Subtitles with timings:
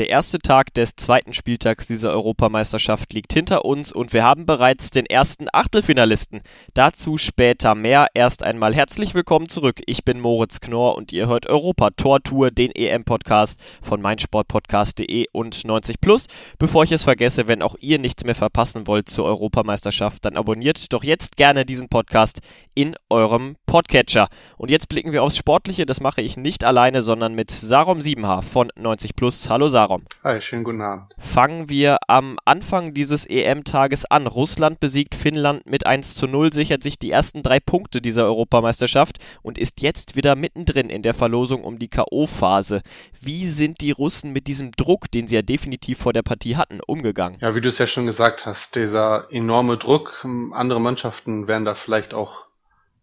[0.00, 4.88] Der erste Tag des zweiten Spieltags dieser Europameisterschaft liegt hinter uns und wir haben bereits
[4.88, 6.40] den ersten Achtelfinalisten.
[6.72, 8.06] Dazu später mehr.
[8.14, 9.82] Erst einmal herzlich willkommen zurück.
[9.84, 15.66] Ich bin Moritz Knorr und ihr hört Europa Tor Tour, den EM-Podcast von meinsportpodcast.de und
[15.66, 16.28] 90 Plus.
[16.58, 20.94] Bevor ich es vergesse, wenn auch ihr nichts mehr verpassen wollt zur Europameisterschaft, dann abonniert
[20.94, 22.38] doch jetzt gerne diesen Podcast
[22.74, 24.28] in eurem Podcatcher.
[24.56, 25.84] Und jetzt blicken wir aufs Sportliche.
[25.84, 29.50] Das mache ich nicht alleine, sondern mit Sarom Siebenhaar von 90 Plus.
[29.50, 29.89] Hallo Sarom.
[29.90, 30.04] Saron.
[30.22, 31.12] Hi, schönen guten Abend.
[31.18, 34.26] Fangen wir am Anfang dieses EM-Tages an.
[34.28, 39.18] Russland besiegt Finnland mit 1 zu 0, sichert sich die ersten drei Punkte dieser Europameisterschaft
[39.42, 42.82] und ist jetzt wieder mittendrin in der Verlosung um die K.O.-Phase.
[43.20, 46.80] Wie sind die Russen mit diesem Druck, den sie ja definitiv vor der Partie hatten,
[46.86, 47.38] umgegangen?
[47.40, 50.24] Ja, wie du es ja schon gesagt hast, dieser enorme Druck.
[50.52, 52.46] Andere Mannschaften wären da vielleicht auch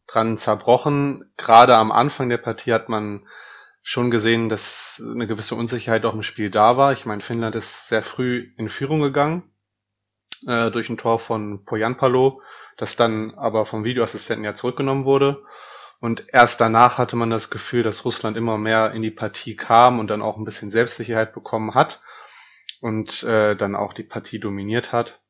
[0.08, 1.26] dran zerbrochen.
[1.36, 3.24] Gerade am Anfang der Partie hat man
[3.90, 6.92] schon gesehen, dass eine gewisse Unsicherheit auch im Spiel da war.
[6.92, 9.50] Ich meine, Finnland ist sehr früh in Führung gegangen
[10.46, 12.42] äh, durch ein Tor von Poyanpalo,
[12.76, 15.42] das dann aber vom Videoassistenten ja zurückgenommen wurde.
[16.02, 20.00] Und erst danach hatte man das Gefühl, dass Russland immer mehr in die Partie kam
[20.00, 22.02] und dann auch ein bisschen Selbstsicherheit bekommen hat
[22.82, 25.22] und äh, dann auch die Partie dominiert hat.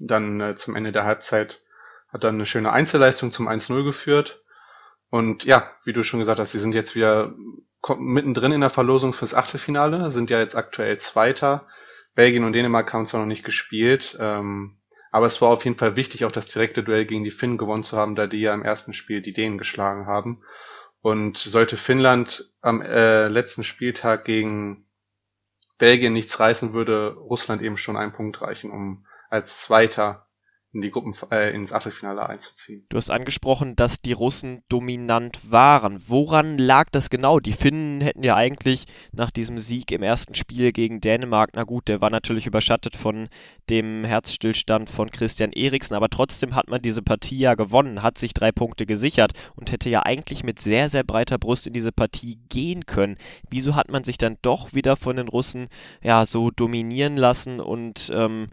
[0.00, 1.60] Dann äh, zum Ende der Halbzeit
[2.08, 4.45] hat dann eine schöne Einzelleistung zum 1-0 geführt.
[5.10, 7.32] Und ja, wie du schon gesagt hast, sie sind jetzt wieder
[7.98, 11.66] mittendrin in der Verlosung fürs Achtelfinale, sind ja jetzt aktuell Zweiter.
[12.14, 14.78] Belgien und Dänemark haben zwar noch nicht gespielt, ähm,
[15.12, 17.84] aber es war auf jeden Fall wichtig, auch das direkte Duell gegen die Finnen gewonnen
[17.84, 20.42] zu haben, da die ja im ersten Spiel die Dänen geschlagen haben.
[21.02, 24.88] Und sollte Finnland am äh, letzten Spieltag gegen
[25.78, 30.25] Belgien nichts reißen, würde Russland eben schon einen Punkt reichen, um als Zweiter
[30.76, 32.84] in die Gruppen, äh, ins Achtelfinale einzuziehen.
[32.90, 36.02] Du hast angesprochen, dass die Russen dominant waren.
[36.06, 37.40] Woran lag das genau?
[37.40, 41.88] Die Finnen hätten ja eigentlich nach diesem Sieg im ersten Spiel gegen Dänemark, na gut,
[41.88, 43.28] der war natürlich überschattet von
[43.70, 48.34] dem Herzstillstand von Christian Eriksen, aber trotzdem hat man diese Partie ja gewonnen, hat sich
[48.34, 52.38] drei Punkte gesichert und hätte ja eigentlich mit sehr, sehr breiter Brust in diese Partie
[52.50, 53.16] gehen können.
[53.48, 55.68] Wieso hat man sich dann doch wieder von den Russen
[56.02, 58.50] ja so dominieren lassen und ähm,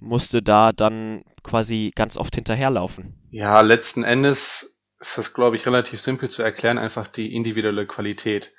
[0.00, 3.14] musste da dann quasi ganz oft hinterherlaufen.
[3.30, 8.54] Ja, letzten Endes ist das, glaube ich, relativ simpel zu erklären, einfach die individuelle Qualität.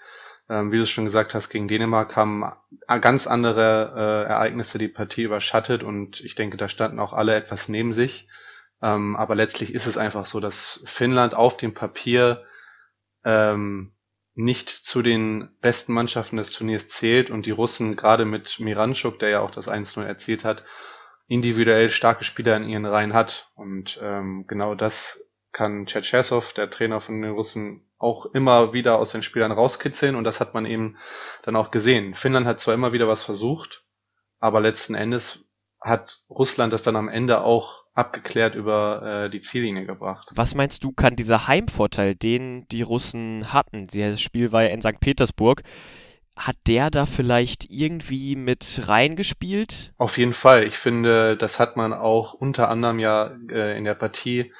[0.49, 2.43] Ähm, wie du es schon gesagt hast, gegen Dänemark haben
[2.87, 7.69] ganz andere äh, Ereignisse die Partie überschattet und ich denke, da standen auch alle etwas
[7.69, 8.27] neben sich.
[8.81, 12.43] Ähm, aber letztlich ist es einfach so, dass Finnland auf dem Papier
[13.23, 13.93] ähm,
[14.33, 19.29] nicht zu den besten Mannschaften des Turniers zählt und die Russen gerade mit Miranchuk, der
[19.29, 20.63] ja auch das 1-0 erzielt hat,
[21.31, 23.51] individuell starke Spieler in ihren Reihen hat.
[23.55, 29.13] Und ähm, genau das kann Cherchesov, der Trainer von den Russen, auch immer wieder aus
[29.13, 30.97] den Spielern rauskitzeln und das hat man eben
[31.43, 32.15] dann auch gesehen.
[32.15, 33.85] Finnland hat zwar immer wieder was versucht,
[34.39, 35.45] aber letzten Endes
[35.79, 40.31] hat Russland das dann am Ende auch abgeklärt über äh, die Ziellinie gebracht.
[40.35, 44.81] Was meinst du, kann dieser Heimvorteil, den die Russen hatten, das Spiel war ja in
[44.81, 44.99] St.
[44.99, 45.63] Petersburg,
[46.35, 49.93] hat der da vielleicht irgendwie mit reingespielt?
[49.97, 50.63] Auf jeden Fall.
[50.63, 54.51] Ich finde, das hat man auch unter anderem ja äh, in der Partie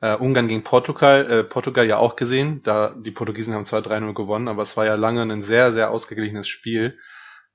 [0.00, 2.62] äh, Ungarn gegen Portugal, äh, Portugal ja auch gesehen.
[2.62, 5.90] Da die Portugiesen haben zwar 3-0 gewonnen, aber es war ja lange ein sehr, sehr
[5.90, 6.98] ausgeglichenes Spiel.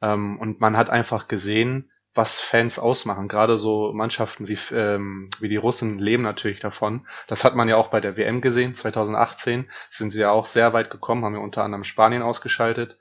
[0.02, 3.28] Ähm, und man hat einfach gesehen, was Fans ausmachen.
[3.28, 7.08] Gerade so Mannschaften wie, ähm, wie die Russen leben natürlich davon.
[7.28, 10.74] Das hat man ja auch bei der WM gesehen, 2018 sind sie ja auch sehr
[10.74, 12.98] weit gekommen, haben ja unter anderem Spanien ausgeschaltet.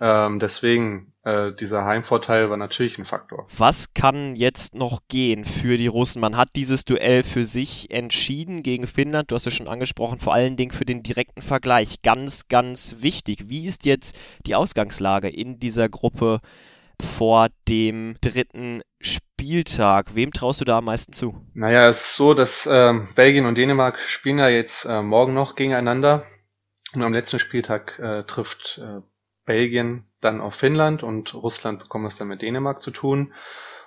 [0.00, 3.46] Ähm, deswegen, äh, dieser Heimvorteil war natürlich ein Faktor.
[3.56, 6.20] Was kann jetzt noch gehen für die Russen?
[6.20, 9.30] Man hat dieses Duell für sich entschieden gegen Finnland.
[9.30, 12.02] Du hast es schon angesprochen, vor allen Dingen für den direkten Vergleich.
[12.02, 13.48] Ganz, ganz wichtig.
[13.48, 14.16] Wie ist jetzt
[14.46, 16.40] die Ausgangslage in dieser Gruppe
[17.00, 20.14] vor dem dritten Spieltag.
[20.14, 21.34] Wem traust du da am meisten zu?
[21.54, 25.54] Naja, es ist so, dass äh, Belgien und Dänemark spielen ja jetzt äh, morgen noch
[25.54, 26.24] gegeneinander.
[26.94, 29.00] Und am letzten Spieltag äh, trifft äh,
[29.50, 33.32] Belgien dann auf Finnland und Russland bekommen es dann mit Dänemark zu tun.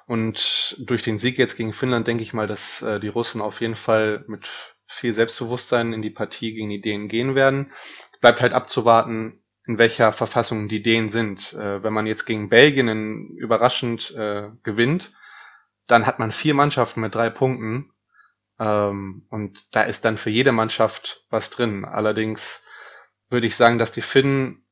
[0.08, 3.62] Und durch den Sieg jetzt gegen Finnland denke ich mal, dass äh, die Russen auf
[3.62, 4.50] jeden Fall mit
[4.86, 7.72] viel Selbstbewusstsein in die Partie gegen die Dänen gehen werden.
[8.20, 11.54] Bleibt halt abzuwarten, in welcher Verfassung die Dänen sind.
[11.54, 15.14] Äh, wenn man jetzt gegen Belgien überraschend äh, gewinnt,
[15.88, 17.94] dann hat man vier Mannschaften mit drei Punkten.
[18.60, 21.86] Ähm, und da ist dann für jede Mannschaft was drin.
[21.86, 22.64] Allerdings
[23.30, 24.63] würde ich sagen, dass die Finnen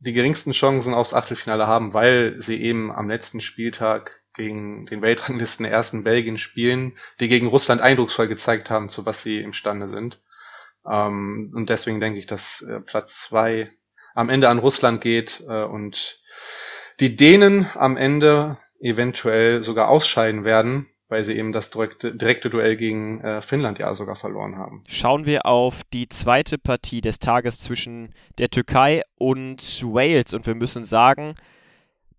[0.00, 5.66] die geringsten Chancen aufs Achtelfinale haben, weil sie eben am letzten Spieltag gegen den Weltranglisten
[5.66, 10.20] ersten Belgien spielen, die gegen Russland eindrucksvoll gezeigt haben, zu was sie imstande sind.
[10.88, 13.70] Ähm, und deswegen denke ich, dass äh, Platz zwei
[14.14, 16.20] am Ende an Russland geht äh, und
[17.00, 22.76] die Dänen am Ende eventuell sogar ausscheiden werden, weil sie eben das direkte, direkte Duell
[22.76, 24.84] gegen äh, Finnland ja sogar verloren haben.
[24.88, 30.54] Schauen wir auf die zweite Partie des Tages zwischen der Türkei und Wales und wir
[30.54, 31.34] müssen sagen,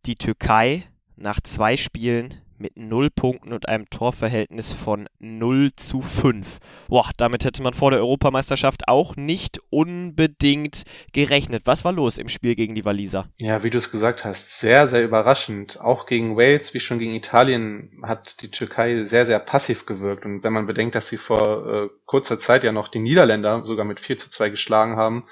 [0.05, 0.83] die Türkei
[1.15, 6.59] nach zwei Spielen mit 0 Punkten und einem Torverhältnis von 0 zu 5.
[6.87, 11.63] Boah, damit hätte man vor der Europameisterschaft auch nicht unbedingt gerechnet.
[11.65, 13.27] Was war los im Spiel gegen die Waliser?
[13.37, 15.81] Ja, wie du es gesagt hast, sehr, sehr überraschend.
[15.81, 20.25] Auch gegen Wales, wie schon gegen Italien, hat die Türkei sehr, sehr passiv gewirkt.
[20.25, 23.85] Und wenn man bedenkt, dass sie vor äh, kurzer Zeit ja noch die Niederländer sogar
[23.85, 25.25] mit 4 zu 2 geschlagen haben,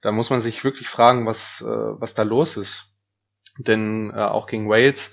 [0.00, 2.96] da muss man sich wirklich fragen, was, äh, was da los ist.
[3.58, 5.12] Denn äh, auch gegen Wales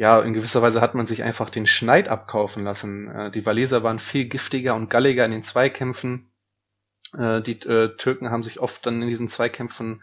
[0.00, 3.08] ja, in gewisser Weise hat man sich einfach den Schneid abkaufen lassen.
[3.08, 6.32] Äh, die Waliser waren viel giftiger und galliger in den Zweikämpfen.
[7.18, 10.02] Äh, die äh, Türken haben sich oft dann in diesen Zweikämpfen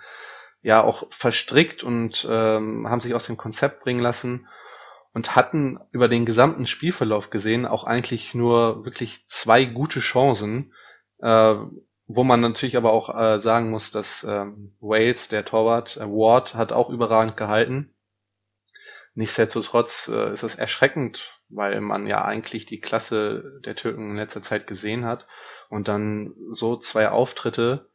[0.62, 4.48] ja auch verstrickt und ähm, haben sich aus dem Konzept bringen lassen
[5.16, 10.76] und hatten über den gesamten Spielverlauf gesehen auch eigentlich nur wirklich zwei gute Chancen,
[11.24, 11.56] äh,
[12.06, 14.46] wo man natürlich aber auch äh, sagen muss, dass äh,
[14.80, 17.96] Wales, der Torwart, Ward, hat auch überragend gehalten
[19.18, 24.44] Nichtsdestotrotz äh, ist es erschreckend, weil man ja eigentlich die Klasse der Türken in letzter
[24.44, 25.26] Zeit gesehen hat
[25.70, 27.90] und dann so zwei Auftritte.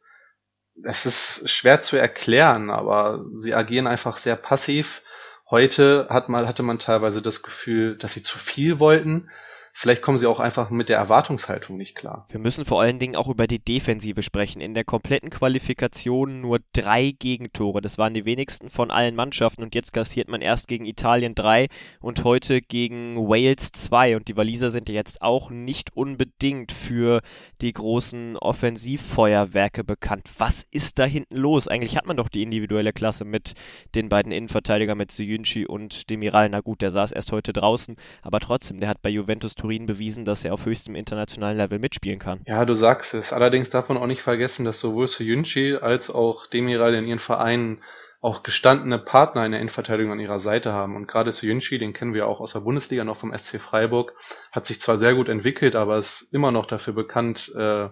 [0.83, 5.01] Es ist schwer zu erklären, aber sie agieren einfach sehr passiv.
[5.49, 9.29] Heute hat mal, hatte man teilweise das Gefühl, dass sie zu viel wollten
[9.75, 12.27] Vielleicht kommen sie auch einfach mit der Erwartungshaltung nicht klar.
[12.29, 14.61] Wir müssen vor allen Dingen auch über die Defensive sprechen.
[14.61, 17.81] In der kompletten Qualifikation nur drei Gegentore.
[17.81, 21.69] Das waren die wenigsten von allen Mannschaften und jetzt kassiert man erst gegen Italien drei
[22.01, 24.15] und heute gegen Wales zwei.
[24.15, 27.21] Und die Waliser sind ja jetzt auch nicht unbedingt für
[27.61, 30.29] die großen Offensivfeuerwerke bekannt.
[30.37, 31.67] Was ist da hinten los?
[31.67, 33.53] Eigentlich hat man doch die individuelle Klasse mit
[33.95, 36.49] den beiden Innenverteidigern, mit Suyunchi und Demiral.
[36.49, 40.25] Na gut, der saß erst heute draußen, aber trotzdem, der hat bei Juventus Turin bewiesen,
[40.25, 42.41] dass er auf höchstem internationalen Level mitspielen kann.
[42.45, 43.31] Ja, du sagst es.
[43.31, 47.81] Allerdings darf man auch nicht vergessen, dass sowohl Soyunchi als auch Demiral in ihren Vereinen
[48.19, 50.97] auch gestandene Partner in der Innenverteidigung an ihrer Seite haben.
[50.97, 54.13] Und gerade Soyunchi, den kennen wir auch aus der Bundesliga noch vom SC Freiburg,
[54.51, 57.87] hat sich zwar sehr gut entwickelt, aber ist immer noch dafür bekannt, äh,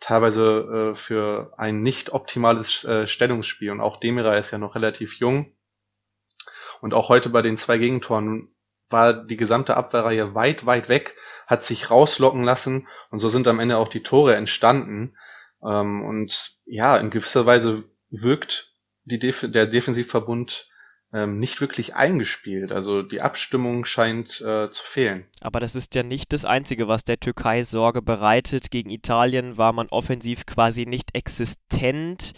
[0.00, 3.70] teilweise äh, für ein nicht optimales äh, Stellungsspiel.
[3.70, 5.54] Und auch Demiral ist ja noch relativ jung.
[6.80, 8.52] Und auch heute bei den zwei Gegentoren
[8.92, 11.16] war die gesamte Abwehrreihe weit, weit weg,
[11.46, 15.16] hat sich rauslocken lassen und so sind am Ende auch die Tore entstanden.
[15.64, 18.74] Ähm, und ja, in gewisser Weise wirkt
[19.04, 20.68] die Def der Defensivverbund
[21.12, 22.72] ähm, nicht wirklich eingespielt.
[22.72, 25.26] Also die Abstimmung scheint äh, zu fehlen.
[25.40, 28.70] Aber das ist ja nicht das Einzige, was der Türkei Sorge bereitet.
[28.70, 32.32] Gegen Italien war man offensiv quasi nicht existent.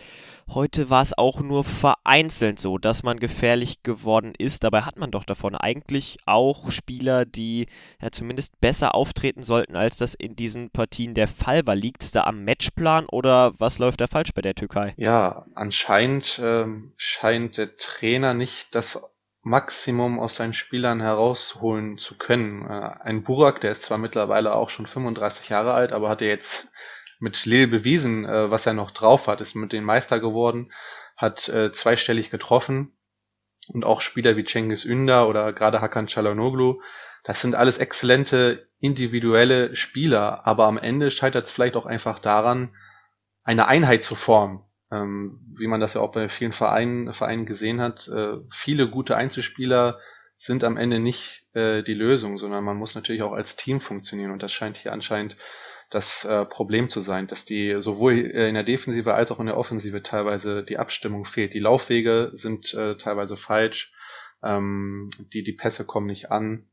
[0.48, 4.62] Heute war es auch nur vereinzelt so, dass man gefährlich geworden ist.
[4.62, 7.66] Dabei hat man doch davon eigentlich auch Spieler, die
[8.00, 11.74] ja zumindest besser auftreten sollten, als das in diesen Partien der Fall war.
[11.74, 14.94] Liegt es da am Matchplan oder was läuft da falsch bei der Türkei?
[14.96, 22.66] Ja, anscheinend ähm, scheint der Trainer nicht das Maximum aus seinen Spielern herausholen zu können.
[22.66, 26.28] Äh, ein Burak, der ist zwar mittlerweile auch schon 35 Jahre alt, aber hat er
[26.28, 26.72] jetzt
[27.24, 30.70] mit Lille bewiesen, äh, was er noch drauf hat, ist mit den Meister geworden,
[31.16, 32.96] hat äh, zweistellig getroffen
[33.68, 36.80] und auch Spieler wie Cengiz Ünder oder gerade Hakan Çalhanoğlu,
[37.24, 42.76] das sind alles exzellente individuelle Spieler, aber am Ende scheitert es vielleicht auch einfach daran,
[43.42, 44.62] eine Einheit zu formen.
[44.92, 49.16] Ähm, wie man das ja auch bei vielen Vereinen, Vereinen gesehen hat, äh, viele gute
[49.16, 49.98] Einzelspieler
[50.36, 54.30] sind am Ende nicht äh, die Lösung, sondern man muss natürlich auch als Team funktionieren
[54.30, 55.36] und das scheint hier anscheinend
[55.90, 59.46] das äh, Problem zu sein, dass die sowohl äh, in der Defensive als auch in
[59.46, 61.54] der Offensive teilweise die Abstimmung fehlt.
[61.54, 63.94] Die Laufwege sind äh, teilweise falsch,
[64.42, 66.68] ähm, die, die Pässe kommen nicht an.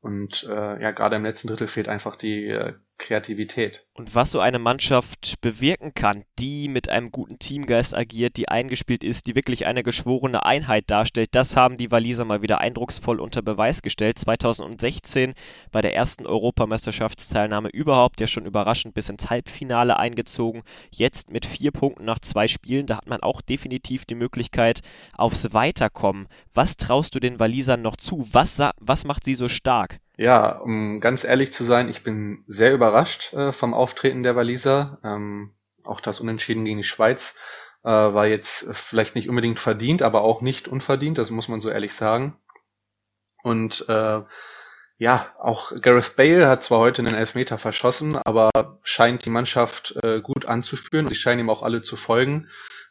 [0.00, 3.86] Und äh, ja, gerade im letzten Drittel fehlt einfach die äh, Kreativität.
[3.94, 9.02] Und was so eine Mannschaft bewirken kann, die mit einem guten Teamgeist agiert, die eingespielt
[9.02, 13.42] ist, die wirklich eine geschworene Einheit darstellt, das haben die Waliser mal wieder eindrucksvoll unter
[13.42, 14.18] Beweis gestellt.
[14.18, 15.34] 2016
[15.72, 20.62] bei der ersten Europameisterschaftsteilnahme überhaupt ja schon überraschend bis ins Halbfinale eingezogen.
[20.90, 24.80] Jetzt mit vier Punkten nach zwei Spielen, da hat man auch definitiv die Möglichkeit
[25.16, 26.28] aufs Weiterkommen.
[26.52, 28.28] Was traust du den Walisern noch zu?
[28.30, 29.89] Was, was macht sie so stark?
[30.20, 34.98] Ja, um ganz ehrlich zu sein, ich bin sehr überrascht äh, vom Auftreten der Waliser.
[35.02, 37.36] Ähm, auch das Unentschieden gegen die Schweiz
[37.82, 41.70] Äh, war jetzt vielleicht nicht unbedingt verdient, aber auch nicht unverdient, das muss man so
[41.70, 42.36] ehrlich sagen.
[43.42, 44.20] Und äh,
[44.98, 48.50] ja, auch Gareth Bale hat zwar heute einen Elfmeter verschossen, aber
[48.82, 51.08] scheint die Mannschaft äh, gut anzuführen.
[51.08, 52.50] Sie scheinen ihm auch alle zu folgen.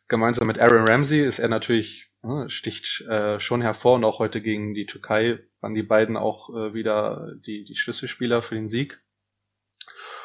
[0.10, 4.42] Gemeinsam mit Aaron Ramsey ist er natürlich, äh, sticht äh, schon hervor und auch heute
[4.42, 9.02] gegen die Türkei waren die beiden auch äh, wieder die, die Schlüsselspieler für den Sieg.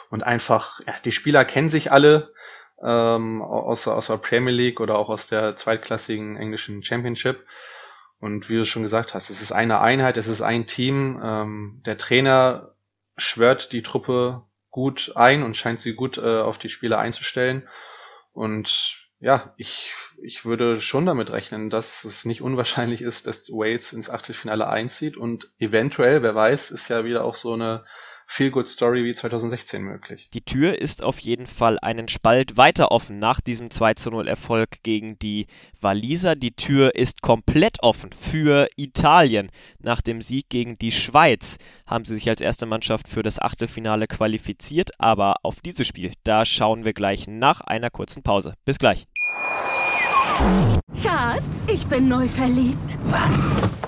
[0.08, 2.32] Und einfach, ja, die Spieler kennen sich alle
[2.82, 7.44] ähm, aus, aus der Premier League oder auch aus der zweitklassigen englischen Championship.
[8.18, 11.20] Und wie du schon gesagt hast, es ist eine Einheit, es ist ein Team.
[11.22, 12.74] Ähm, der Trainer
[13.18, 17.68] schwört die Truppe gut ein und scheint sie gut äh, auf die Spieler einzustellen.
[18.32, 19.92] Und ja, ich,
[20.23, 25.16] ich würde schon damit rechnen, dass es nicht unwahrscheinlich ist, dass Wales ins Achtelfinale einzieht.
[25.16, 27.85] Und eventuell, wer weiß, ist ja wieder auch so eine
[28.26, 30.28] Feel-Good-Story wie 2016 möglich.
[30.33, 34.28] Die Tür ist auf jeden Fall einen Spalt weiter offen nach diesem 2 zu 0
[34.28, 35.47] Erfolg gegen die
[35.81, 36.35] Waliser.
[36.35, 39.50] Die Tür ist komplett offen für Italien.
[39.78, 44.07] Nach dem Sieg gegen die Schweiz haben sie sich als erste Mannschaft für das Achtelfinale
[44.07, 44.90] qualifiziert.
[44.99, 48.54] Aber auf dieses Spiel, da schauen wir gleich nach einer kurzen Pause.
[48.64, 49.07] Bis gleich.
[51.02, 52.99] Schatz, ich bin neu verliebt.
[53.04, 53.50] Was?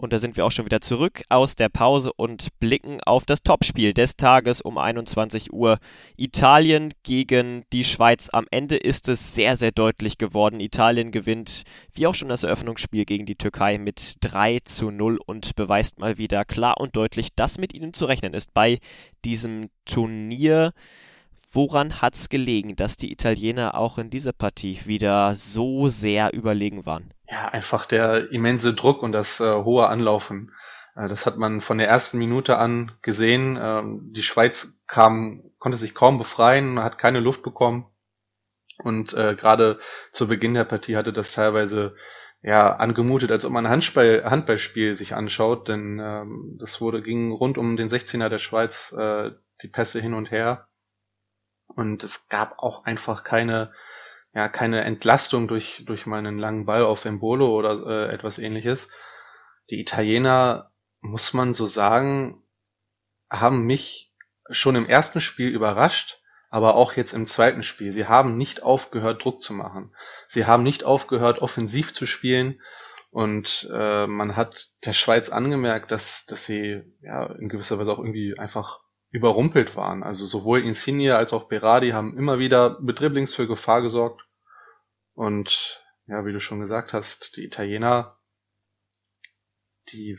[0.00, 3.42] Und da sind wir auch schon wieder zurück aus der Pause und blicken auf das
[3.42, 5.78] Topspiel des Tages um 21 Uhr.
[6.16, 8.30] Italien gegen die Schweiz.
[8.32, 10.58] Am Ende ist es sehr, sehr deutlich geworden.
[10.58, 15.54] Italien gewinnt, wie auch schon das Eröffnungsspiel gegen die Türkei, mit 3 zu 0 und
[15.54, 18.78] beweist mal wieder klar und deutlich, dass mit ihnen zu rechnen ist bei
[19.26, 20.72] diesem Turnier.
[21.52, 26.86] Woran hat es gelegen, dass die Italiener auch in dieser Partie wieder so sehr überlegen
[26.86, 27.12] waren?
[27.30, 30.52] Ja, einfach der immense Druck und das äh, hohe Anlaufen.
[30.96, 33.58] Äh, das hat man von der ersten Minute an gesehen.
[33.60, 37.86] Ähm, die Schweiz kam, konnte sich kaum befreien, hat keine Luft bekommen.
[38.78, 39.78] Und äh, gerade
[40.10, 41.94] zu Beginn der Partie hatte das teilweise
[42.42, 47.32] ja angemutet, als ob man ein Handball, Handballspiel sich anschaut, denn ähm, das wurde ging
[47.32, 49.32] rund um den 16er der Schweiz äh,
[49.62, 50.64] die Pässe hin und her
[51.76, 53.72] und es gab auch einfach keine,
[54.34, 58.90] ja, keine Entlastung durch, durch meinen langen Ball auf Embolo oder äh, etwas ähnliches.
[59.70, 62.42] Die Italiener, muss man so sagen,
[63.30, 64.14] haben mich
[64.50, 67.92] schon im ersten Spiel überrascht, aber auch jetzt im zweiten Spiel.
[67.92, 69.94] Sie haben nicht aufgehört, Druck zu machen.
[70.26, 72.60] Sie haben nicht aufgehört, offensiv zu spielen.
[73.10, 77.98] Und äh, man hat der Schweiz angemerkt, dass, dass sie ja in gewisser Weise auch
[77.98, 80.02] irgendwie einfach überrumpelt waren.
[80.02, 84.26] Also sowohl Insigne als auch Berardi haben immer wieder mit Dribblings für Gefahr gesorgt.
[85.14, 88.16] Und ja, wie du schon gesagt hast, die Italiener,
[89.88, 90.18] die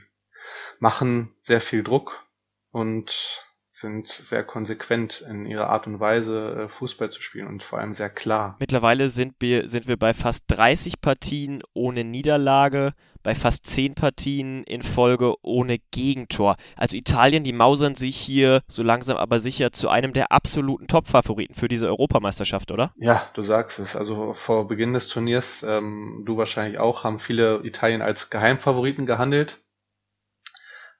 [0.80, 2.26] machen sehr viel Druck
[2.72, 7.80] und sind sehr konsequent in ihrer Art und Weise, äh, Fußball zu spielen und vor
[7.80, 8.58] allem sehr klar.
[8.60, 14.66] Mittlerweile sind wir, sind wir bei fast 30 Partien ohne Niederlage, bei fast 10 Partien
[14.66, 16.58] in Folge ohne Gegentor.
[16.76, 21.56] Also Italien, die mausern sich hier so langsam aber sicher zu einem der absoluten Top-Favoriten
[21.56, 22.92] für diese Europameisterschaft, oder?
[22.98, 23.96] Ja, du sagst es.
[23.96, 29.60] Also vor Beginn des Turniers, ähm, du wahrscheinlich auch, haben viele Italien als Geheimfavoriten gehandelt.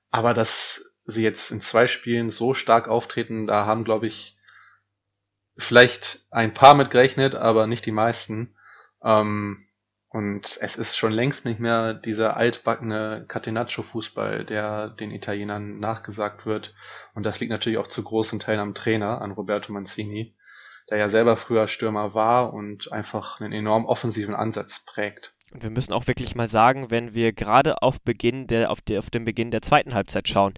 [0.10, 4.38] Aber das sie jetzt in zwei Spielen so stark auftreten, da haben, glaube ich,
[5.58, 8.56] vielleicht ein paar mit gerechnet, aber nicht die meisten.
[9.04, 9.66] Ähm,
[10.10, 16.74] und es ist schon längst nicht mehr dieser altbackene Catenaccio-Fußball, der den Italienern nachgesagt wird.
[17.14, 20.36] Und das liegt natürlich auch zu großen Teilen am Trainer, an Roberto Mancini,
[20.90, 25.34] der ja selber früher Stürmer war und einfach einen enorm offensiven Ansatz prägt.
[25.54, 29.00] Und wir müssen auch wirklich mal sagen, wenn wir gerade auf Beginn der, auf, der,
[29.00, 30.54] auf den Beginn der zweiten Halbzeit schauen,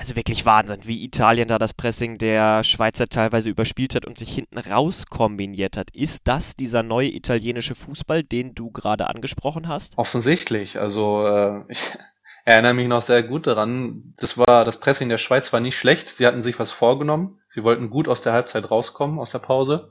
[0.00, 4.32] also wirklich Wahnsinn, wie Italien da das Pressing der Schweizer teilweise überspielt hat und sich
[4.32, 5.90] hinten raus kombiniert hat.
[5.92, 9.98] Ist das dieser neue italienische Fußball, den du gerade angesprochen hast?
[9.98, 10.80] Offensichtlich.
[10.80, 11.98] Also äh, ich
[12.46, 14.14] erinnere mich noch sehr gut daran.
[14.16, 16.08] Das war das Pressing der Schweiz war nicht schlecht.
[16.08, 17.38] Sie hatten sich was vorgenommen.
[17.46, 19.90] Sie wollten gut aus der Halbzeit rauskommen aus der Pause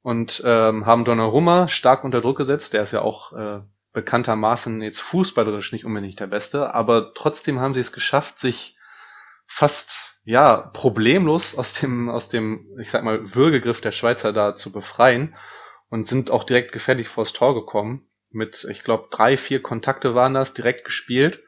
[0.00, 2.72] und ähm, haben Donnarumma stark unter Druck gesetzt.
[2.72, 3.60] Der ist ja auch äh,
[3.92, 8.78] bekanntermaßen jetzt fußballerisch nicht unbedingt der Beste, aber trotzdem haben sie es geschafft, sich
[9.46, 14.72] fast ja problemlos aus dem aus dem ich sag mal Würgegriff der Schweizer da zu
[14.72, 15.34] befreien
[15.88, 18.08] und sind auch direkt gefährlich vors Tor gekommen.
[18.30, 21.42] Mit ich glaube drei vier Kontakte waren das direkt gespielt.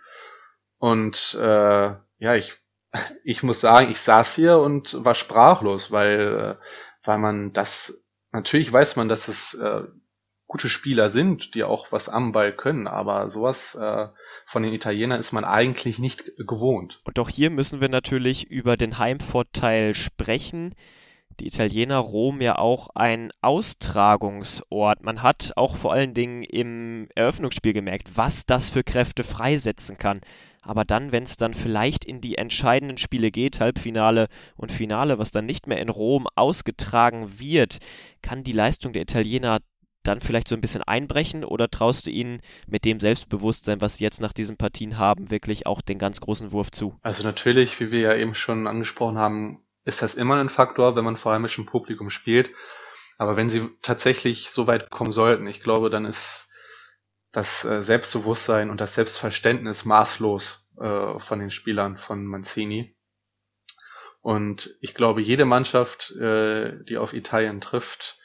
[0.79, 2.55] Und äh, ja ich
[3.25, 6.65] ich muss sagen ich saß hier und war sprachlos weil äh,
[7.03, 9.85] weil man das natürlich weiß man dass es äh,
[10.55, 14.07] gute Spieler sind, die auch was am Ball können, aber sowas äh,
[14.45, 17.01] von den Italienern ist man eigentlich nicht gewohnt.
[17.03, 20.77] Und auch hier müssen wir natürlich über den Heimvorteil sprechen
[21.41, 25.03] die Italiener Rom ja auch ein Austragungsort.
[25.03, 30.21] Man hat auch vor allen Dingen im Eröffnungsspiel gemerkt, was das für Kräfte freisetzen kann.
[30.63, 35.31] Aber dann, wenn es dann vielleicht in die entscheidenden Spiele geht, Halbfinale und Finale, was
[35.31, 37.79] dann nicht mehr in Rom ausgetragen wird,
[38.23, 39.59] kann die Leistung der Italiener
[40.05, 44.05] dann vielleicht so ein bisschen einbrechen oder traust du ihnen mit dem Selbstbewusstsein, was sie
[44.05, 46.97] jetzt nach diesen Partien haben, wirklich auch den ganz großen Wurf zu?
[47.03, 51.05] Also natürlich, wie wir ja eben schon angesprochen haben, ist das immer ein Faktor, wenn
[51.05, 52.51] man vor heimischem Publikum spielt.
[53.19, 56.49] Aber wenn sie tatsächlich so weit kommen sollten, ich glaube, dann ist
[57.33, 62.97] das äh, Selbstbewusstsein und das Selbstverständnis maßlos äh, von den Spielern von Mancini.
[64.21, 68.19] Und ich glaube, jede Mannschaft, äh, die auf Italien trifft,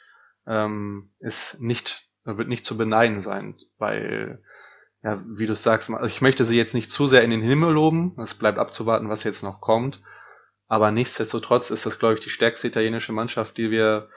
[0.46, 4.42] ähm, ist nicht, wird nicht zu beneiden sein, weil,
[5.02, 7.72] ja, wie du sagst, also ich möchte sie jetzt nicht zu sehr in den Himmel
[7.72, 8.16] loben.
[8.18, 10.02] Es bleibt abzuwarten, was jetzt noch kommt.
[10.68, 14.08] Aber nichtsdestotrotz ist das, glaube ich, die stärkste italienische Mannschaft, die wir,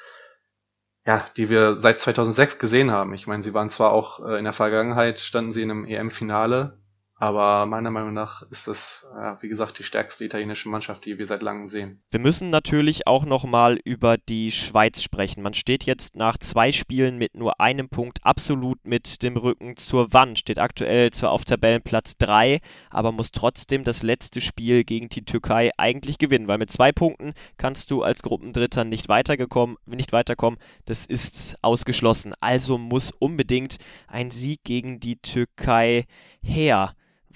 [1.05, 3.13] ja, die wir seit 2006 gesehen haben.
[3.13, 6.82] Ich meine, sie waren zwar auch äh, in der Vergangenheit, standen sie in einem EM-Finale,
[7.23, 11.41] aber meiner Meinung nach ist das, wie gesagt, die stärkste italienische Mannschaft, die wir seit
[11.41, 12.01] langem sehen.
[12.11, 15.41] Wir müssen natürlich auch nochmal über die Schweiz sprechen.
[15.41, 20.11] Man steht jetzt nach zwei Spielen mit nur einem Punkt absolut mit dem Rücken zur
[20.11, 20.37] Wand.
[20.37, 25.71] Steht aktuell zwar auf Tabellenplatz 3, aber muss trotzdem das letzte Spiel gegen die Türkei
[25.77, 30.59] eigentlich gewinnen, weil mit zwei Punkten kannst du als Gruppendritter nicht weitergekommen, nicht weiterkommen.
[30.83, 32.33] Das ist ausgeschlossen.
[32.41, 33.77] Also muss unbedingt
[34.09, 36.03] ein Sieg gegen die Türkei
[36.41, 36.93] her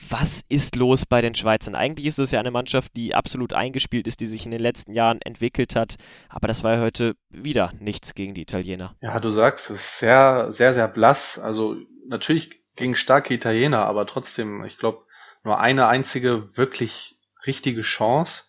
[0.10, 1.75] was ist los bei den Schweizern?
[1.75, 4.94] Eigentlich ist es ja eine Mannschaft, die absolut eingespielt ist, die sich in den letzten
[4.94, 5.96] Jahren entwickelt hat.
[6.30, 8.96] Aber das war ja heute wieder nichts gegen die Italiener.
[9.01, 11.39] Ja, du sagst, es ist sehr, sehr, sehr blass.
[11.39, 11.77] Also
[12.08, 15.04] natürlich gegen starke Italiener, aber trotzdem, ich glaube,
[15.44, 18.46] nur eine einzige wirklich richtige Chance.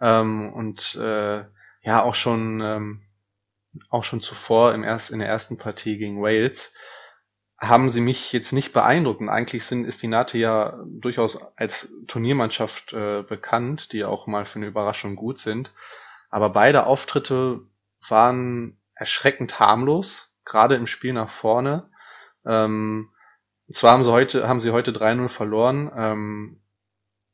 [0.00, 1.44] Ähm, und äh,
[1.82, 3.02] ja, auch schon, ähm,
[3.90, 6.72] auch schon zuvor im erst, in der ersten Partie gegen Wales
[7.58, 9.20] haben sie mich jetzt nicht beeindruckt.
[9.20, 14.46] Und eigentlich sind, ist die Nate ja durchaus als Turniermannschaft äh, bekannt, die auch mal
[14.46, 15.72] für eine Überraschung gut sind.
[16.30, 17.60] Aber beide Auftritte
[18.08, 21.90] waren erschreckend harmlos, gerade im Spiel nach vorne.
[22.46, 23.10] Ähm,
[23.70, 26.62] zwar haben sie heute, haben sie heute 3-0 verloren, ähm,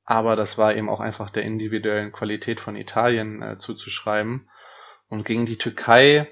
[0.04, 4.48] aber das war eben auch einfach der individuellen Qualität von Italien äh, zuzuschreiben.
[5.08, 6.28] Und gegen die Türkei,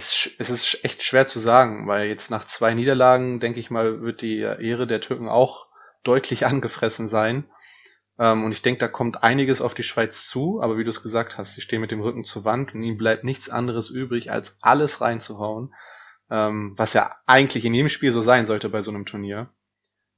[0.00, 4.00] es, es ist echt schwer zu sagen, weil jetzt nach zwei Niederlagen, denke ich mal,
[4.00, 5.68] wird die Ehre der Türken auch
[6.02, 7.44] deutlich angefressen sein.
[8.18, 11.02] Ähm, und ich denke, da kommt einiges auf die Schweiz zu, aber wie du es
[11.02, 14.32] gesagt hast, sie stehen mit dem Rücken zur Wand und ihnen bleibt nichts anderes übrig,
[14.32, 15.74] als alles reinzuhauen,
[16.30, 19.50] ähm, was ja eigentlich in jedem Spiel so sein sollte bei so einem Turnier.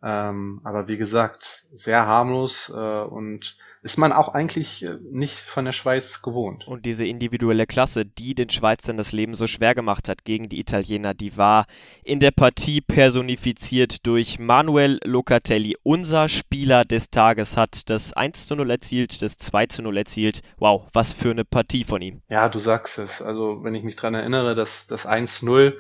[0.05, 5.65] Ähm, aber wie gesagt, sehr harmlos äh, und ist man auch eigentlich äh, nicht von
[5.65, 6.67] der Schweiz gewohnt.
[6.67, 10.59] Und diese individuelle Klasse, die den Schweizern das Leben so schwer gemacht hat gegen die
[10.59, 11.67] Italiener, die war
[12.03, 15.77] in der Partie personifiziert durch Manuel Locatelli.
[15.85, 20.43] Unser Spieler des Tages hat das 1 zu 0 erzielt, das 2 zu 0 erzielt.
[20.59, 22.23] Wow, was für eine Partie von ihm.
[22.29, 23.23] Ja, du sagst es.
[23.23, 25.75] Also wenn ich mich dran erinnere, dass das 1-0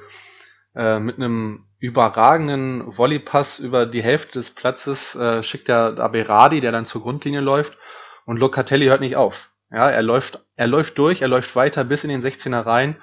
[0.77, 6.71] äh, mit einem überragenden Volleypass über die Hälfte des Platzes äh, schickt er Aberadi, der
[6.71, 7.77] dann zur Grundlinie läuft
[8.25, 9.51] und Locatelli hört nicht auf.
[9.69, 12.97] Ja, er läuft, er läuft durch, er läuft weiter bis in den 16er rein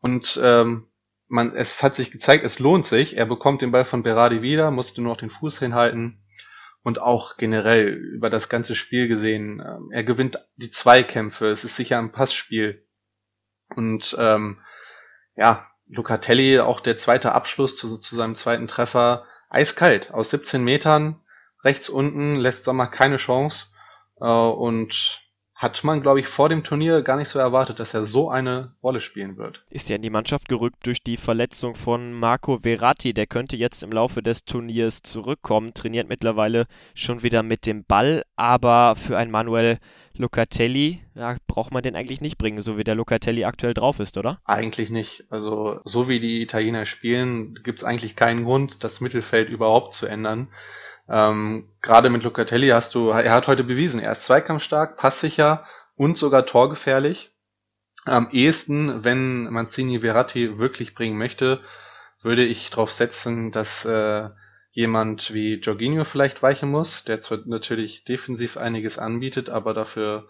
[0.00, 0.88] und ähm,
[1.28, 3.16] man, es hat sich gezeigt, es lohnt sich.
[3.16, 6.18] Er bekommt den Ball von Berardi wieder, musste nur noch den Fuß hinhalten
[6.82, 9.62] und auch generell über das ganze Spiel gesehen.
[9.64, 12.84] Ähm, er gewinnt die Zweikämpfe, es ist sicher ein Passspiel
[13.76, 14.60] und ähm,
[15.36, 19.24] ja, Lucatelli auch der zweite Abschluss zu, zu seinem zweiten Treffer.
[19.50, 21.20] Eiskalt, aus 17 Metern,
[21.62, 23.66] rechts unten, lässt Sommer keine Chance.
[24.20, 25.23] Äh, und
[25.54, 28.72] hat man, glaube ich, vor dem Turnier gar nicht so erwartet, dass er so eine
[28.82, 29.64] Rolle spielen wird.
[29.70, 33.14] Ist ja in die Mannschaft gerückt durch die Verletzung von Marco Verratti.
[33.14, 38.24] Der könnte jetzt im Laufe des Turniers zurückkommen, trainiert mittlerweile schon wieder mit dem Ball,
[38.36, 39.78] aber für ein Manuel
[40.16, 44.16] Locatelli, ja, braucht man den eigentlich nicht bringen, so wie der Locatelli aktuell drauf ist,
[44.16, 44.40] oder?
[44.44, 45.24] Eigentlich nicht.
[45.30, 50.06] Also so wie die Italiener spielen, gibt es eigentlich keinen Grund, das Mittelfeld überhaupt zu
[50.06, 50.48] ändern.
[51.08, 55.64] Ähm, Gerade mit Locatelli hast du, er hat heute bewiesen, er ist zweikampfstark, passsicher
[55.96, 57.32] und sogar torgefährlich.
[58.06, 61.60] Am ehesten, wenn Mancini Verratti wirklich bringen möchte,
[62.20, 64.30] würde ich darauf setzen, dass äh,
[64.72, 70.28] jemand wie Jorginho vielleicht weichen muss, der zwar natürlich defensiv einiges anbietet, aber dafür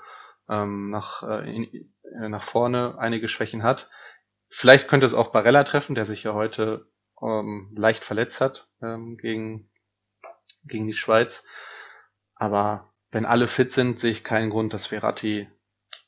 [0.49, 1.89] ähm, nach, äh, in,
[2.21, 3.91] äh, nach vorne einige Schwächen hat.
[4.49, 6.87] Vielleicht könnte es auch Barella treffen, der sich ja heute
[7.23, 9.71] ähm, leicht verletzt hat ähm, gegen,
[10.64, 11.44] gegen die Schweiz.
[12.35, 15.48] Aber wenn alle fit sind, sehe ich keinen Grund, dass Verratti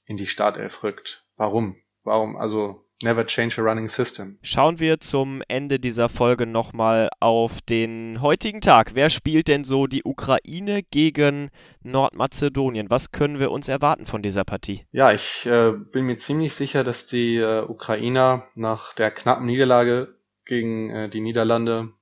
[0.05, 1.25] in die Startelf rückt.
[1.37, 1.77] Warum?
[2.03, 2.37] Warum?
[2.37, 4.39] Also Never change a running system.
[4.41, 8.95] Schauen wir zum Ende dieser Folge nochmal auf den heutigen Tag.
[8.95, 11.51] Wer spielt denn so die Ukraine gegen
[11.83, 12.89] Nordmazedonien?
[12.89, 14.87] Was können wir uns erwarten von dieser Partie?
[14.93, 20.17] Ja, ich äh, bin mir ziemlich sicher, dass die äh, Ukrainer nach der knappen Niederlage
[20.47, 21.93] gegen äh, die Niederlande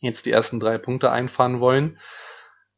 [0.00, 1.98] jetzt die ersten drei Punkte einfahren wollen.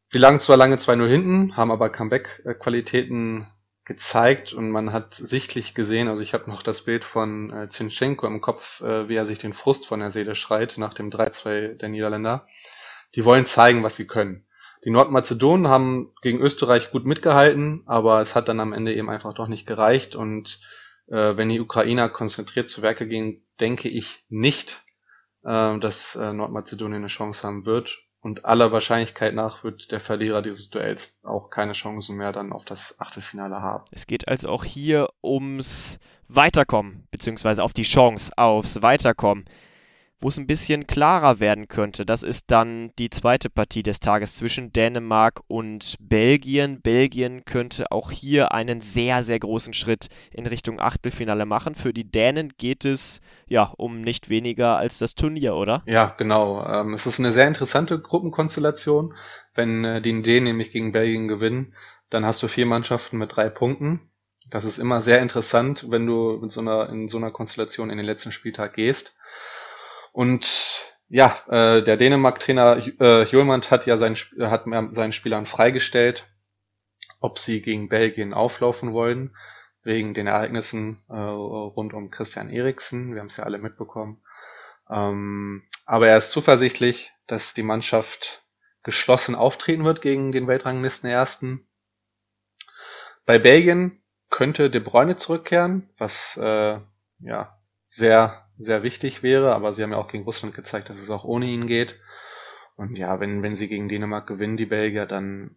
[0.07, 3.47] Sie lagen zwar lange 2-0 hinten, haben aber Comeback-Qualitäten
[3.85, 8.27] gezeigt und man hat sichtlich gesehen, also ich habe noch das Bild von äh, Zinchenko
[8.27, 11.75] im Kopf, äh, wie er sich den Frust von der Seele schreit nach dem 3-2
[11.75, 12.47] der Niederländer.
[13.15, 14.47] Die wollen zeigen, was sie können.
[14.85, 19.35] Die Nordmazedonen haben gegen Österreich gut mitgehalten, aber es hat dann am Ende eben einfach
[19.35, 20.61] doch nicht gereicht und
[21.09, 24.83] äh, wenn die Ukrainer konzentriert zu Werke gehen, denke ich nicht,
[25.45, 30.43] äh, dass äh, Nordmazedonien eine Chance haben wird und aller Wahrscheinlichkeit nach wird der Verlierer
[30.43, 33.85] dieses Duells auch keine Chancen mehr dann auf das Achtelfinale haben.
[33.91, 35.99] Es geht also auch hier ums
[36.29, 39.47] Weiterkommen, beziehungsweise auf die Chance aufs Weiterkommen
[40.21, 42.05] wo es ein bisschen klarer werden könnte.
[42.05, 46.83] Das ist dann die zweite Partie des Tages zwischen Dänemark und Belgien.
[46.83, 51.75] Belgien könnte auch hier einen sehr, sehr großen Schritt in Richtung Achtelfinale machen.
[51.75, 55.83] Für die Dänen geht es ja um nicht weniger als das Turnier, oder?
[55.87, 56.65] Ja, genau.
[56.67, 59.15] Ähm, es ist eine sehr interessante Gruppenkonstellation.
[59.55, 61.75] Wenn äh, die Dänen nämlich gegen Belgien gewinnen,
[62.11, 64.01] dann hast du vier Mannschaften mit drei Punkten.
[64.51, 67.97] Das ist immer sehr interessant, wenn du mit so einer, in so einer Konstellation in
[67.97, 69.15] den letzten Spieltag gehst.
[70.13, 76.29] Und ja, äh, der Dänemark-Trainer äh, Hjulmand hat ja seinen, hat seinen Spielern freigestellt,
[77.21, 79.37] ob sie gegen Belgien auflaufen wollen,
[79.83, 83.13] wegen den Ereignissen äh, rund um Christian Eriksen.
[83.13, 84.23] Wir haben es ja alle mitbekommen.
[84.89, 88.45] Ähm, aber er ist zuversichtlich, dass die Mannschaft
[88.83, 91.69] geschlossen auftreten wird gegen den Weltranglisten Ersten.
[93.27, 96.81] Bei Belgien könnte De Bruyne zurückkehren, was äh,
[97.19, 101.11] ja sehr sehr wichtig wäre, aber sie haben ja auch gegen Russland gezeigt, dass es
[101.11, 101.99] auch ohne ihn geht.
[102.77, 105.57] Und ja, wenn, wenn sie gegen Dänemark gewinnen, die Belgier, dann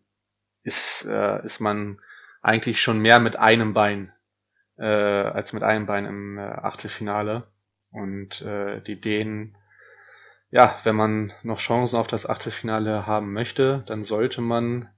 [0.63, 1.99] ist, äh, ist man
[2.41, 4.11] eigentlich schon mehr mit einem Bein
[4.77, 7.47] äh, als mit einem Bein im äh, Achtelfinale.
[7.91, 9.57] Und äh, die Dänen,
[10.49, 14.89] ja, wenn man noch Chancen auf das Achtelfinale haben möchte, dann sollte man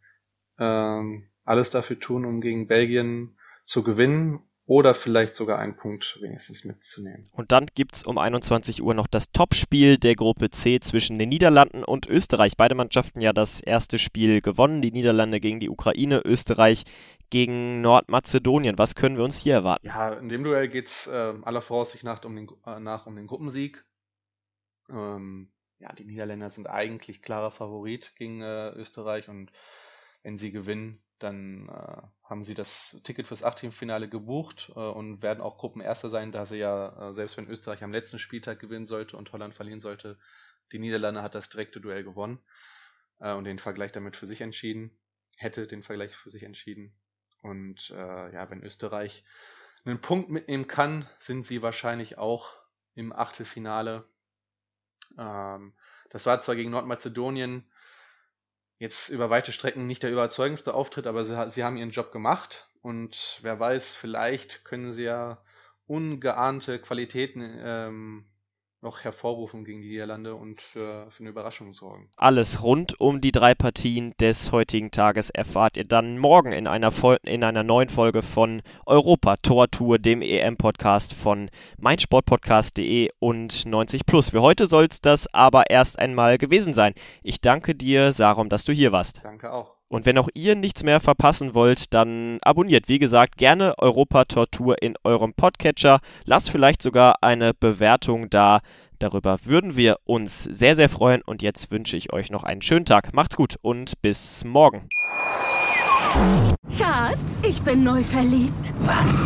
[0.60, 6.66] ähm, alles dafür tun, um gegen Belgien zu gewinnen oder vielleicht sogar einen Punkt wenigstens
[6.66, 7.30] mitzunehmen.
[7.32, 11.84] Und dann gibt's um 21 Uhr noch das Topspiel der Gruppe C zwischen den Niederlanden
[11.84, 12.58] und Österreich.
[12.58, 14.82] Beide Mannschaften ja das erste Spiel gewonnen.
[14.82, 16.84] Die Niederlande gegen die Ukraine, Österreich
[17.30, 18.78] gegen Nordmazedonien.
[18.78, 19.86] Was können wir uns hier erwarten?
[19.86, 23.28] Ja, in dem Duell geht's äh, aller Voraussicht nach um den, äh, nach um den
[23.28, 23.86] Gruppensieg.
[24.90, 29.52] Ähm, ja, die Niederländer sind eigentlich klarer Favorit gegen äh, Österreich und
[30.24, 35.42] wenn sie gewinnen, dann äh, haben sie das Ticket fürs Achtelfinale gebucht äh, und werden
[35.42, 39.16] auch Gruppenerster sein, da sie ja, äh, selbst wenn Österreich am letzten Spieltag gewinnen sollte
[39.18, 40.18] und Holland verlieren sollte,
[40.72, 42.40] die Niederlande hat das direkte Duell gewonnen
[43.20, 44.98] äh, und den Vergleich damit für sich entschieden,
[45.38, 46.94] hätte den Vergleich für sich entschieden.
[47.42, 49.24] Und äh, ja, wenn Österreich
[49.86, 52.60] einen Punkt mitnehmen kann, sind sie wahrscheinlich auch
[52.96, 54.04] im Achtelfinale.
[55.18, 55.74] Ähm,
[56.10, 57.70] das war zwar gegen Nordmazedonien
[58.78, 62.68] jetzt über weite Strecken nicht der überzeugendste Auftritt, aber sie, sie haben ihren Job gemacht
[62.82, 65.42] und wer weiß, vielleicht können sie ja
[65.88, 68.26] ungeahnte Qualitäten ähm,
[68.86, 72.10] noch hervorrufen gegen die Niederlande und für, für eine Überraschung sorgen.
[72.16, 76.92] Alles rund um die drei Partien des heutigen Tages erfahrt ihr dann morgen in einer,
[76.92, 84.06] Vol in einer neuen Folge von Europa Tor Tour, dem EM-Podcast von meinsportpodcast.de und 90
[84.06, 84.30] Plus.
[84.30, 86.94] Für heute soll es das aber erst einmal gewesen sein.
[87.24, 89.20] Ich danke dir, Sarum, dass du hier warst.
[89.24, 89.75] Danke auch.
[89.88, 94.82] Und wenn auch ihr nichts mehr verpassen wollt, dann abonniert, wie gesagt, gerne Europa Tortur
[94.82, 96.00] in eurem Podcatcher.
[96.26, 98.62] Lasst vielleicht sogar eine Bewertung da.
[99.00, 101.22] Darüber würden wir uns sehr, sehr freuen.
[101.22, 103.14] Und jetzt wünsche ich euch noch einen schönen Tag.
[103.14, 104.90] Macht's gut und bis morgen.
[106.78, 108.74] Schatz, ich bin neu verliebt.
[108.80, 109.26] Was?